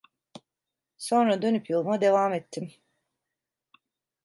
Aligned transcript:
Sonra 0.97 1.41
dönüp 1.41 1.69
yoluma 1.69 2.01
devam 2.01 2.33
ettim. 2.33 2.73